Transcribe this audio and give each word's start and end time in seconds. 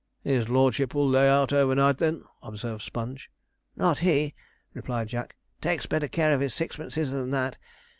'His 0.23 0.49
lordship 0.49 0.95
will 0.95 1.07
lay 1.07 1.29
out 1.29 1.53
overnight, 1.53 1.99
then?' 1.99 2.23
observed 2.41 2.81
Sponge. 2.81 3.29
'Not 3.75 3.99
he,' 3.99 4.33
replied 4.73 5.09
Jack. 5.09 5.35
'Takes 5.61 5.85
better 5.85 6.07
care 6.07 6.33
of 6.33 6.41
his 6.41 6.55
sixpences 6.55 7.11
than 7.11 7.29
that. 7.29 7.59